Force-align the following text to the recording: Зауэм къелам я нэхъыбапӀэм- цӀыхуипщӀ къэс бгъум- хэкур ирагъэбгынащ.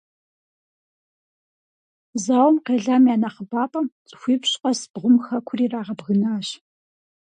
Зауэм 2.23 2.57
къелам 2.65 3.03
я 3.13 3.17
нэхъыбапӀэм- 3.21 3.85
цӀыхуипщӀ 4.07 4.55
къэс 4.61 4.81
бгъум- 4.91 5.15
хэкур 5.25 5.59
ирагъэбгынащ. 5.65 6.47